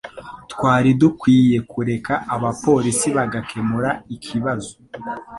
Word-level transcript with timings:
Twari 0.51 0.89
dukwiye 1.01 1.57
kureka 1.71 2.13
abapolisi 2.35 3.07
bagakemura 3.17 3.89
ikibazo 4.15 4.71